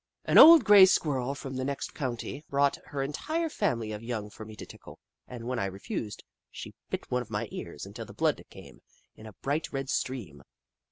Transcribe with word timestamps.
An 0.25 0.39
old 0.39 0.63
grey 0.65 0.87
Squirrel 0.87 1.35
from 1.35 1.53
the 1.57 1.63
next 1.63 1.93
county 1.93 2.43
brought 2.49 2.79
her 2.87 3.03
entire 3.03 3.49
family 3.49 3.91
of 3.91 4.01
young 4.01 4.31
for 4.31 4.45
me 4.47 4.55
to 4.55 4.65
tickle, 4.65 4.97
and 5.27 5.45
when 5.45 5.59
I 5.59 5.65
refused, 5.65 6.23
she 6.49 6.73
bit 6.89 7.11
one 7.11 7.21
of 7.21 7.29
my 7.29 7.47
ears 7.51 7.85
until 7.85 8.05
the 8.07 8.11
blood 8.15 8.43
came 8.49 8.81
in 9.15 9.27
a 9.27 9.33
bright 9.43 9.71
red 9.71 9.91
stream. 9.91 10.41